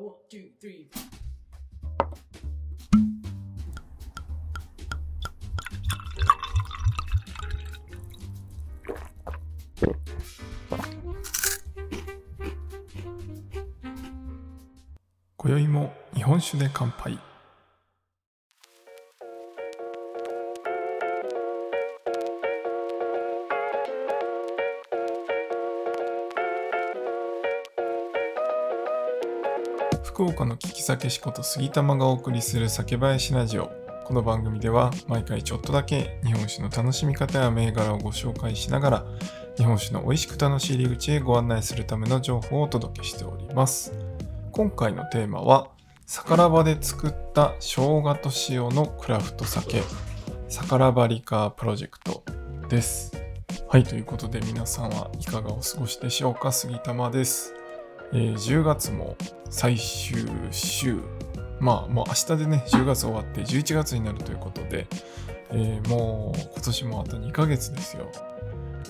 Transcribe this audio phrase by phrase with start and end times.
[0.00, 0.88] one, two, three.
[15.36, 17.18] 今宵も日本酒で乾杯
[30.18, 33.70] 福岡の聞き酒師こと杉玉がお送りする酒林ラジオ。
[34.04, 39.06] この番組では毎回ちょっとだけ日本酒の楽しみ方や銘柄をご紹介しながら
[39.56, 43.92] 日本酒の美味しく楽しい入り口へご案内するための情報をお届けしております。
[44.50, 45.68] 今回のテーマは
[46.04, 49.84] サラバで作った生姜と塩のクラフト酒
[50.48, 52.24] サラバリカープロジェクト
[52.68, 53.12] です。
[53.68, 56.50] はいということで皆さんはいかがお過ごしでしょうか？
[56.50, 57.54] 杉玉です、
[58.12, 58.34] えー。
[58.34, 59.16] 10月も
[59.50, 60.98] 最終週。
[61.60, 64.86] まあもう明日でね10月終わって11月になるということで、
[65.50, 68.06] えーもう今年もあと2ヶ月ですよ。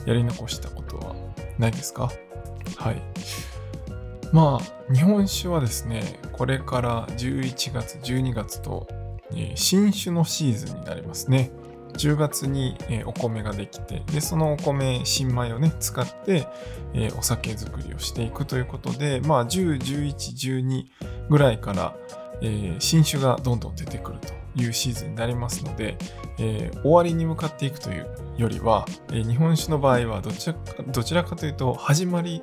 [0.06, 1.14] やり残したことは
[1.58, 2.10] ないですか？
[2.76, 3.02] はい。
[4.32, 8.86] まあ日本酒はですねこれから11月12月と、
[9.32, 11.50] えー新酒のシーズンになりますね。
[11.98, 16.46] 10月に、えお米ができてでそのお米新米をね使って、
[16.94, 20.86] えお酒作りをしていくということでまあ101112
[21.28, 21.96] ぐらいから、
[22.40, 25.98] え新酒がどんどん出てくるというシーズンになりますので、
[26.38, 32.42] え終わりに向かっていくというよりは、え日本酒の場合はどちらかどちらかというと始まり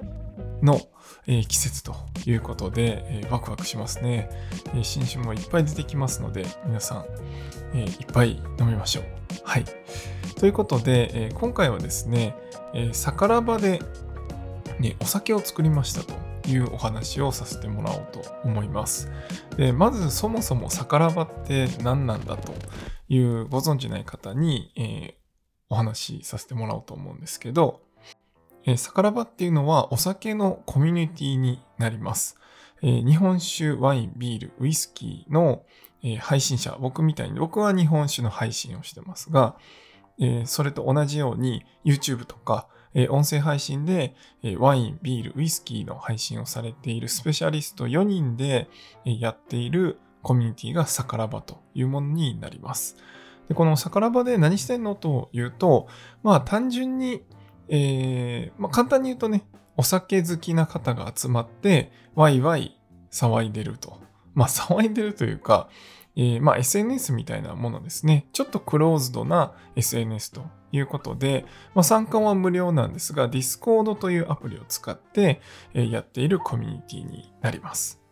[0.61, 0.79] の、
[1.27, 4.29] えー季節ということで、えーワクワクしますね、
[4.73, 7.05] えー新酒もいっぱい出てきますので皆さん、
[7.73, 9.03] えーいっぱい飲みましょう。
[9.43, 9.65] はい。
[10.37, 12.35] ということで、えー今回はですね、
[12.73, 13.81] えー、サカラバで、
[14.79, 16.13] ね、お酒を作りましたと
[16.49, 19.11] いうお話をさせてもらおうと思います。
[19.57, 22.53] でまずそもそもサカラバって何なんだと
[23.09, 25.25] いうご存知ない方に、えー
[25.67, 27.81] お話しさせてもらおうと思うんですけど、
[28.65, 32.37] えーサカラバっていうのはお酒のコミュニティになります。
[32.81, 35.63] え日本酒、ワイン、ビール、ウイスキーの、
[36.03, 39.55] え配信者、僕みたいに、僕は日本酒の配信をしてますが、
[40.19, 48.67] えそれと同じように YouTube とか、え音声配信で、えワイン、ビール、ウイスキーの配信をされているスペシャリスト4人で、
[49.05, 52.97] えやっているコミュニティがサカラバというものになります。
[53.47, 55.87] でこのサカラバで何してんのというと、
[56.23, 57.21] まあ単純に、
[57.69, 59.45] えーまあ、簡単に言うとね、
[59.77, 62.79] お酒好きな方が集まって、ワイワイ
[63.11, 63.99] 騒いでると。
[64.33, 65.69] まあ騒いでるというか、
[66.15, 68.27] えーまあ SNS みたいなものですね。
[68.33, 75.41] ちょっとクローズドな SNS ということで、まあ、参加は無料なんですが、Discord というアプリを使って、
[75.73, 78.04] えーやっているコミュニティになります。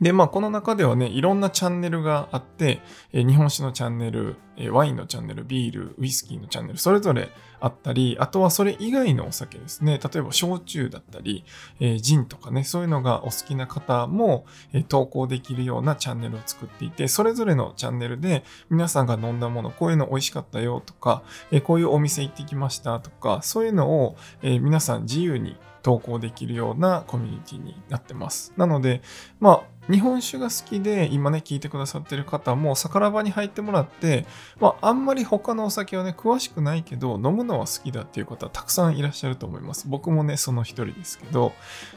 [0.00, 2.80] で、まあ、この中ではね、いろんなチャンネルがあって、
[3.12, 7.28] えー日本酒のチャンネル、えーワインのチャンネル、ビール、ウイスキーのチャンネル、それぞれ
[7.60, 10.00] あったり、あとはそれ以外のお酒ですね。
[10.02, 11.44] 例えば、焼酎だったり、
[11.80, 28.52] えージンとかね、そういうのがお好きな方も、えー投稿できるようなチャンネルを作っていて、それぞれのチャンネルで皆さんが飲んだもの、こういうの美味しかったよとか、えーこういうお店行ってきましたとか、そういうのを、えー皆さん自由に投稿できるようなコミュニティになってます。
[28.56, 29.02] なので、
[29.40, 34.26] まあ、日本酒が好きで今ね聞いてくださってる方もサカラバに入ってもらって、
[34.60, 41.52] まあ、あんまり他のお酒はね詳しくないけど飲むのは好きだっていう方はたくさんいらっしゃると思います僕もねその一人ですけど、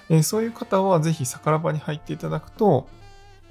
[0.09, 2.87] えーそういう方はぜひサカラバに入っていただくと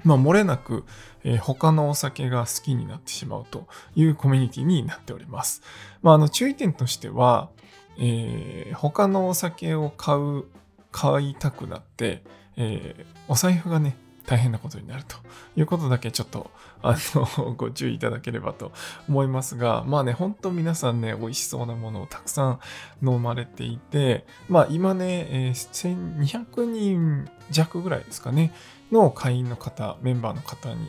[0.04, 0.84] まあ、漏れなく、
[1.22, 5.62] えー他のお酒が好きになってしまうというコミュニティになっております。
[6.02, 7.50] まあ、あの注意点としては、
[7.98, 10.44] えー他のお酒を買う、
[10.90, 12.24] 買いたくなって、
[12.56, 13.96] えーお財布がね、
[14.26, 15.16] 大変なことになると
[15.56, 16.50] いうことだけちょっと
[16.82, 18.72] あのご注意いただければと
[19.08, 22.60] 思いますがまあね本当皆さんね美味しそうなものをたくさん
[23.02, 28.52] 飲まれていてまあ今ね、え1200人弱ぐらいですかね
[28.90, 30.88] の会員の方メンバーの方に、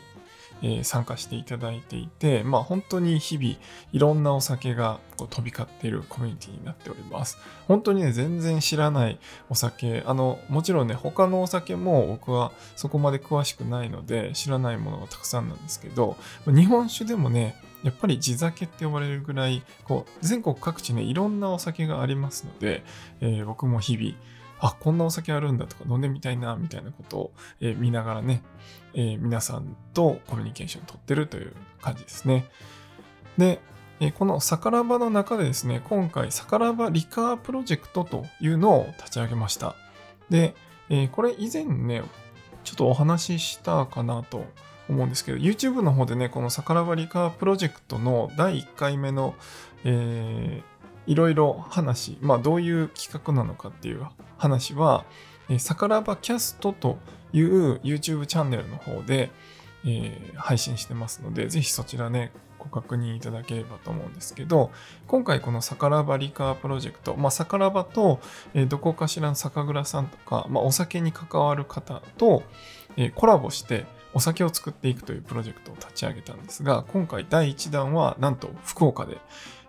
[0.66, 3.56] えー参加していただいていてまあ本当に日々
[3.92, 7.36] いろんなお酒がこう飛び交っているコミュニティになっております。
[7.68, 9.18] 本当にね全然知らない
[9.50, 10.02] お酒。
[10.06, 16.16] あのもちろんね他のお酒も僕はそこまで詳しくないので知らないものがたくさんなんですけど
[16.46, 22.82] 日本酒でもねやっぱり地酒って呼ばれるぐらいこう全国各地ねいろんなお酒がありますので、
[23.20, 24.14] えー僕も日々
[24.66, 28.42] あこんなお酒あるんだとか飲んでみたいなみたいなことを、えー見ながらね、
[28.94, 31.52] えー皆さんとコミュニケーションを取ってるという
[31.82, 32.46] 感じですね
[33.36, 33.60] で
[34.00, 39.76] えーこのサカラバの中でですね、今回サカラバリカープロジェクトというのを立ち上げました。
[40.30, 40.54] で、
[40.88, 42.02] えーこれ以前ね、
[42.64, 44.46] ちょっとお話ししたかなと
[44.88, 49.34] 思うんですけど、YouTube の方でね、このサカラバリカープロジェクトの第1回目の、
[49.84, 50.73] えー、
[51.06, 54.06] いろいろ話、まあどういう企画なのかっていう
[54.38, 55.04] 話は、
[55.48, 56.98] えー、サカラバキャストと
[57.32, 59.30] いう YouTube チャンネルの方で、
[59.84, 64.70] えー、配信してますので、ぜひそちらね、ご確認いただければと思うんですけど、
[65.06, 68.20] 今回このサカラバリカープロジェクト、まあ、サカラバと、
[68.54, 72.42] えー、どこかしらの酒蔵さんとか、まあ、お酒に関わる方と、
[72.96, 73.84] えー、コラボして
[74.14, 79.18] お酒を作っていくというプロジェクトを立ち上げたんですが、今回第1弾はなんと福岡で、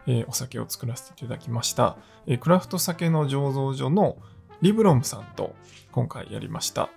[0.08, 1.98] えー、お酒を作らせていただきました、
[2.28, 4.18] えクラフト酒の醸造所の
[4.62, 5.56] リブロムさんと
[5.92, 6.90] 今回やりました。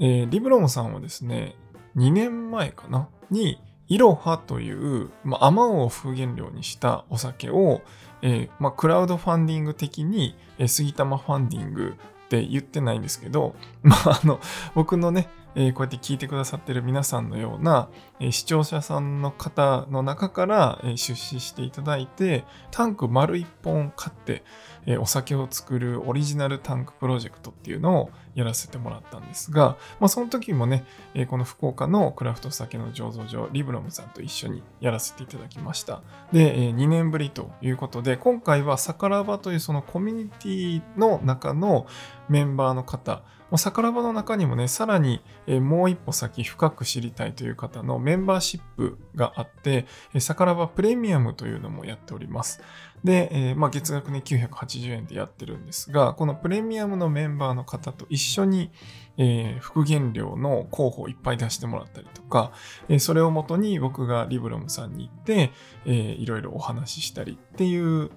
[0.00, 1.56] えリブロムさんはですね、
[1.96, 3.08] 2年前かな？
[3.30, 7.80] に、イロハという、まあ、アマオを風原料にしたお酒を、
[8.20, 11.94] えー、まあ、クラウドファンディング的に、えー、杉玉ファンディング
[12.26, 14.40] って言ってないんですけど、まあ、あの、
[14.74, 17.88] 僕のね、え、こうやって聞いてくださってる皆さんのような、
[18.20, 24.44] え、視聴者さんの方の中から、え、出資していただいて、タンク丸1本買って、
[24.86, 36.02] えお酒を作るオリジナルタンクプロジェクトっていうのをやらせてもらったんですが、まあ、その時もね、えこの福岡のクラフト酒の醸造所、リブロムさんと一緒にやらせていただきました。
[36.30, 41.88] で、え2年ぶりということで、今回はサカラバというそのコミュニティの中の
[42.28, 43.24] メンバーの方、
[43.56, 49.86] サカラバの中にもね、さらにもう一歩先深く知りたいという方のメンバーシップがあって、
[50.20, 52.60] サカラバプレミアムというのもやっております。
[53.04, 58.70] で、えー、まあ、月額ね、980円でやってるんですが、このプレミアムのメンバーの方と一緒に、
[59.16, 62.52] えー、復元料の候補をいっぱい出してもらったりとか、
[62.88, 65.50] えー、それをもとに僕がリブロムさんに行って、
[65.86, 68.10] えー、いろいろお話ししたりっていう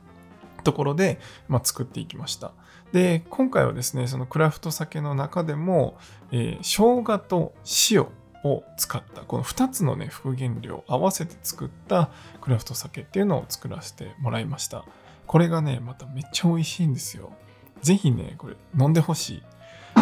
[0.64, 2.54] ところで、まあ、作っていきました。
[2.92, 5.98] で、今回はですね、そのクラフト酒の中でも、
[6.32, 7.54] えー、生姜と
[7.92, 8.08] 塩
[8.44, 12.10] を使った、この2つのね、復元料を合わせて作った
[12.42, 14.86] クラフト酒っていうのを作らせてもらいました。
[15.28, 17.32] これがね、まためっちゃ美味しいんですよ。
[17.82, 19.44] ぜひね、これ飲んでほしい。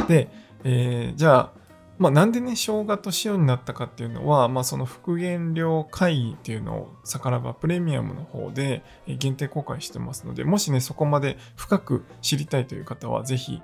[0.08, 0.30] で、
[0.64, 1.60] えー、じゃあ、
[2.00, 13.62] まあ、なんでね、生姜と塩になったかっていうのは、まあ、その復元料会議っていうのを、サカラバプレミアムの方で限定公開してますので、もしね、そこまで深く知りたいという方は、ぜひ、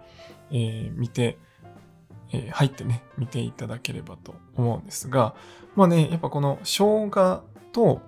[0.51, 1.38] えー、見て、
[2.31, 5.36] え、入ってね、見ていただければと思うんですが、
[5.75, 8.01] まあね、やっぱこの生姜と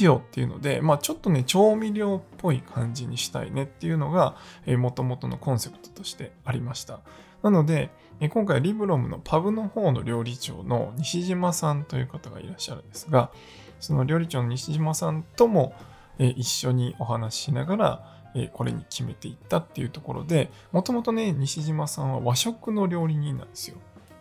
[0.00, 4.36] 塩っていうので、まあちょっとね、調味料っぽい感じにしたいねっていうのが、
[4.66, 7.00] えー、元々のコンセプトとしてありました。
[7.42, 13.30] なので、え今回リブロムのパブの方の料理長の西島さんという方がいらっしゃるんですが、
[13.78, 15.72] その料理長の西島さんとも
[16.18, 18.17] え一緒にお話ししながら、
[18.52, 23.76] これに決めていったっていうところで、もともとね、西島さんは和食の料理人なんですよ。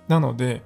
[0.07, 0.63] なので、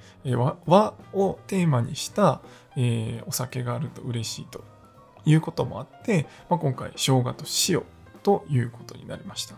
[0.66, 2.42] 和をテーマにした、
[2.78, 4.64] えお酒があると嬉しいと
[5.26, 7.84] いうこともあって、まあ、今回、生姜と塩
[8.24, 9.56] ということになりました。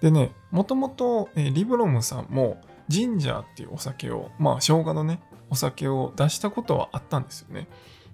[0.00, 5.20] でね、もともと、えリブロムさんもジンジャーっていうお酒を、まあ生姜のね、
[5.50, 7.68] お酒を出したことはあったんですよね。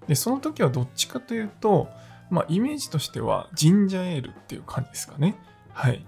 [0.07, 1.87] で、その時はどっちかというと、
[2.31, 5.35] まあイメージとしてはジンジャーエールっていう感じですかね。
[5.73, 6.03] はい。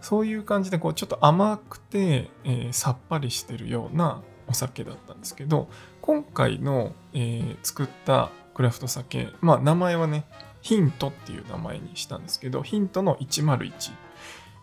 [0.00, 5.68] そういう感じで、こうちょっと甘くて、えー、さっぱりしてるようなお酒だったんですけど、
[6.00, 10.24] 今回の、えー、作ったクラフト酒、まあ名前はね、
[10.62, 13.92] ヒントっていう名前にしたんですけど、ヒントの101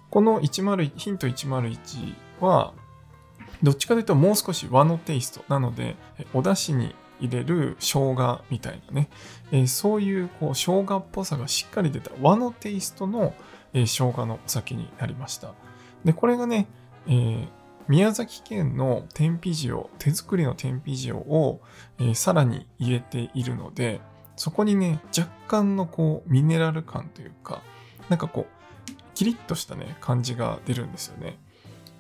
[0.10, 2.74] この101ヒント101は、
[3.64, 5.96] どっちかというともう少し和のテイストなので、
[6.34, 9.10] お出汁に入れる生姜みたいなね、
[9.52, 13.34] えー、そういうこう生姜っぽさがしっかり出た和のテイストの、
[13.74, 15.54] えー、生姜のお酒になりました。
[16.04, 16.68] で、これがね、
[17.08, 17.48] えー、
[17.88, 21.62] 宮崎県の天日塩、手作りの天日塩を、
[22.00, 24.02] えー、さらに入れているので、
[24.36, 27.62] そこにね、若干のこうミネラル感というか、
[28.10, 31.40] なんかこう、キリッとしたね、感じが出るんですよね。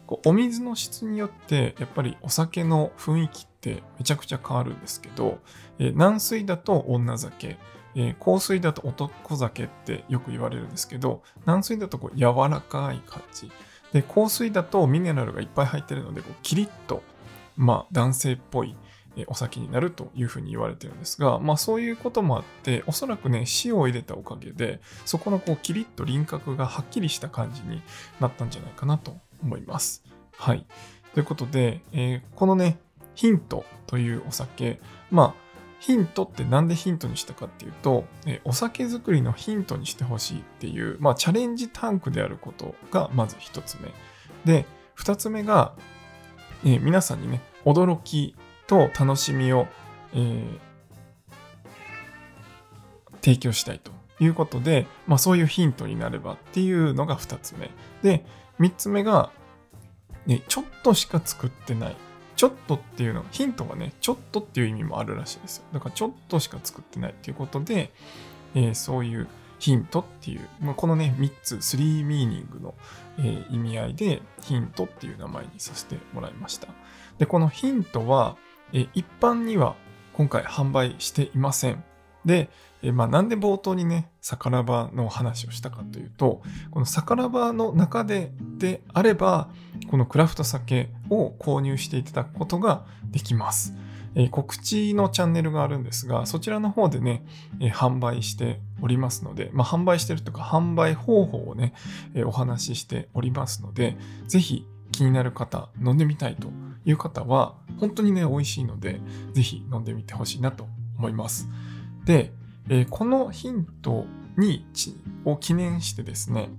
[0.07, 5.39] お水の質によってやっぱりお酒の雰囲気ってめちゃくちゃ変わるんですけど、
[5.79, 7.57] 軟水だと女酒、
[7.95, 13.51] えー、香水だと男酒ってよく言われるんですけど軟水だとこう柔らかい感じ。
[13.93, 17.01] で香水だとミネラルがいっぱい入ってるのでこうキリッと
[17.55, 18.75] まあ男性っぽい
[19.27, 27.81] お酒になるというふうに言われてるんですが、まあそういうこともあって、おそらくね、塩を入れたおかげで、そこのこうキリッと輪郭がはっきりした感じに
[28.19, 30.03] なったんじゃないかなと思います。
[30.37, 30.65] はい。
[31.13, 32.77] ということで、えー、このね、
[33.15, 35.45] ヒントというお酒、まあ、
[35.79, 43.91] ヒントってなんでヒントにしたかっていうと、えお酒作りのヒントにしてほしいっていう、まあ、チャレンジタンクであることがまず一つ目。
[44.45, 45.73] で、二つ目が、
[46.63, 48.35] えー、皆さんにね、驚き
[48.67, 49.67] と楽しみを、
[50.13, 50.59] えー、
[53.21, 57.69] 提供したいということで、まあ、そういうヒントになればっていうのが2つ目。
[58.01, 58.25] で、
[58.59, 59.31] 3つ目が、
[60.25, 61.95] ね、ちょっとしか作ってない。
[62.35, 65.63] ちょっとっていうの、ヒントがね、ちょっとっていう意味もあるらしいですよ。
[65.73, 67.91] だからちょっとしか作ってないっていうことで、
[68.53, 69.27] えー、そういう
[69.59, 72.75] ヒントっていう、まあ、このね、3つ、3ミーニングの、
[73.17, 76.67] えー、意味合いでヒントっていう名前にさせてもらいました。
[77.17, 78.37] で、このヒントは、
[78.73, 79.75] え、一般には
[80.13, 81.83] 今回販売していません。
[82.25, 82.49] で、
[82.81, 86.41] えまあ、なんで冒頭にね、サカラバの話をしたかというと、
[86.71, 89.49] このサカラバの中でであれば、
[89.89, 93.73] このクラフト酒を購入していただくことができます。
[94.15, 97.25] え告知のチャンネルがあるんですが、そちらの方でね、
[97.59, 101.73] え販売しておりますので、まあ、販売してるとか販売方法をね、
[102.13, 106.49] えお話ししておりますので、ぜひ気になる方、飲んでみたいと
[106.85, 109.01] いう方は、本当にね、美味しいので、
[109.33, 111.47] 是非飲んでみてほしいなと思います。
[112.05, 112.31] で、
[112.69, 114.05] えー、このヒント
[114.37, 114.65] に
[115.23, 116.49] を記念してですね、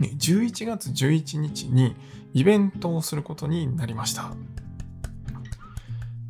[0.00, 1.94] 11月11日に
[2.32, 4.32] イベントをすることになりました。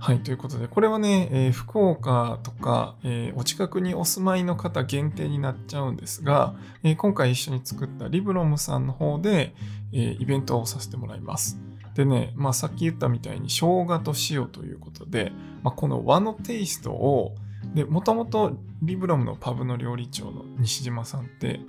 [0.03, 9.55] はい、ということで、これはね、えー、福岡とか、えー、お近くにお住まいの方限定になっちゃうんですが、えー、今回一緒に作ったリブロムさんの方で、
[9.93, 11.61] えイベントをさせてもらいます。
[11.95, 17.35] でね、まあ、さっき言ったみたいに生姜と塩ということで、まあ、この和のテイストを、
[17.91, 21.61] もともとリブロムのパブの料理長の西島さんって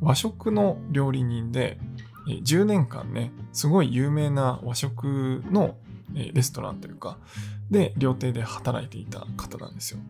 [0.00, 1.78] 和食の料理人で、
[2.26, 5.76] 10年間ね、すごい有名な和食の
[6.16, 7.18] レストランというか、
[7.70, 10.00] で、料亭で働いていた方なんですよ。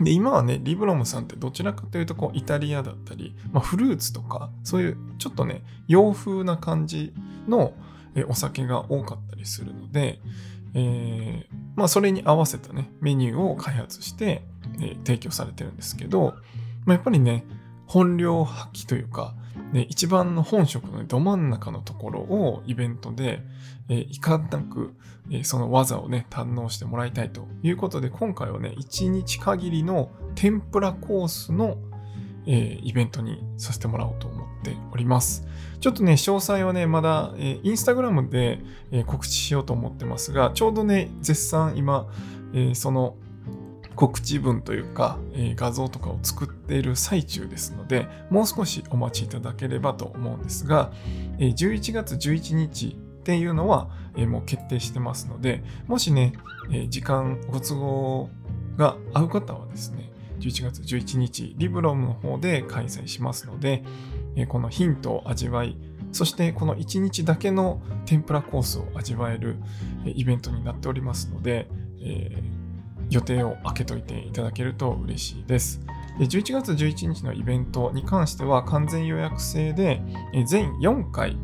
[0.00, 7.12] で、今はね、リブロムさんってどちらかというと、こう、イタリアだったり、まあ、フルーツとか、そういうちょっとね、洋風な感じ
[7.48, 7.72] の
[8.28, 10.20] お酒が多かったりするので、
[10.74, 14.42] えー、まあ、それに合わせたね、メニューを開発して、
[14.80, 16.34] えー、提供されてるんですけど、
[16.86, 17.44] まあ、やっぱりね、
[17.86, 19.34] 本領発揮というか、
[19.72, 23.42] ね、一番の本職の、ど真ん中のところをイベントで、
[23.88, 24.94] えー、いかんなく、
[25.30, 31.78] えー、その技をね、堪能してもらいたいということで、今回はね、1日限りの天ぷらコースの、
[32.46, 35.46] えー、イベントにさせてもらおうと思っております。
[35.78, 38.60] ちょっとね、詳細はね、まだ、えー、インスタグラムで、
[38.90, 42.08] えー、告知しようと思ってますが、ちょうどね、絶賛今、
[42.52, 43.14] えー、その
[44.00, 50.90] 告知文というか、え、画像とかを作っている最中ですので、もう少しお待ちいただければと思うんですが、
[51.38, 56.32] えー、11月11日っていうのは、え、もう決定してますので、もしね、
[56.72, 58.30] え時間、ご都合
[58.78, 63.84] が合う方はですね、11月11日、リブロムの方で開催しますので、
[64.48, 65.76] このヒントを味わい、
[66.12, 69.56] そしてこの1日だけの天ぷらコースを味わえる
[70.06, 71.68] イベントになっておりますので、
[72.00, 72.59] えー、
[73.10, 75.80] 予定を空けといていただけると嬉しいです。
[76.18, 80.02] 11月11日のイベントに関しては完全予約制で
[80.46, 81.36] 全4回、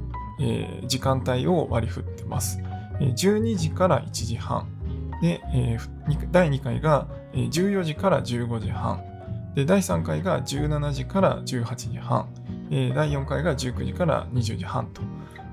[0.87, 2.61] 時間帯を割り振ってます。
[3.01, 4.69] 12時から1時半。
[5.21, 5.41] で、
[6.31, 9.03] 第2回が14時から15時半。
[9.55, 12.29] で、第3回が17時から18時半。
[12.71, 15.01] 第4回が19時から20時半と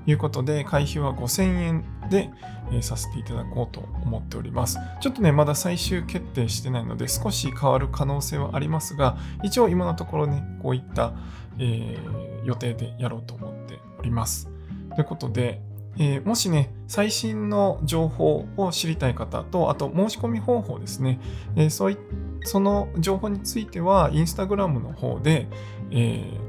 [0.04, 2.30] ということで、会費は5000円で、
[2.70, 4.78] えー、させていただこうと思っております。
[5.00, 11.14] ちょっとね、まだ最終決定してないので、少し変わる可能性はありますが、一応今のところね、こういった、
[11.58, 14.50] えー、予定でやろうと思っております。
[14.94, 15.62] ということで、
[15.96, 21.18] えー、もしね、最新の情報を知りたい方と、あと申し込み方法ですね、
[21.56, 21.96] えー、そうい
[22.42, 25.48] その情報については、インスタグラムの方で、
[25.90, 26.44] えー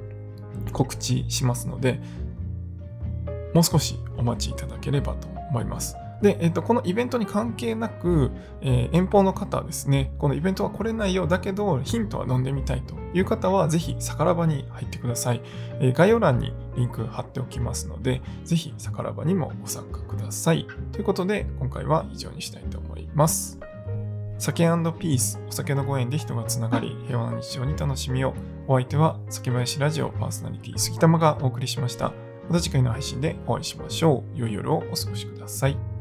[0.71, 1.99] 告知しますので、
[3.55, 5.95] もう少しお待ちいただければと思います。
[6.21, 8.31] で、えっと、このイベントに関係なく、
[8.61, 15.41] えー、遠方の方ですね、このイベントは来れないようだけど、ヒントは飲んでみたいという方は、ぜひ、さからばに入ってください。
[15.79, 20.67] えー、概要欄にリンク貼っておきますので、ぜひ、さからばにもご参加ください。
[20.91, 23.57] ということで、今回は以上にしたいと思います。
[24.37, 24.65] 酒
[24.99, 28.33] ピース、お酒のご縁で人がつながり、平和な日常に楽しみを。
[28.67, 32.24] お相手は、酒林ラジオパーソナリティ杉玉がお送りしました。
[32.47, 34.37] また次回の配信でお会いしましょう。
[34.37, 35.94] 良い夜をお過ごしください。